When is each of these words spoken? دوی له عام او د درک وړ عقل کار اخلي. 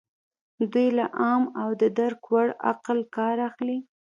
دوی 0.71 0.87
له 0.97 1.05
عام 1.19 1.43
او 1.61 1.69
د 1.81 1.83
درک 1.99 2.21
وړ 2.31 2.47
عقل 2.69 2.99
کار 3.15 3.35
اخلي. 3.49 3.77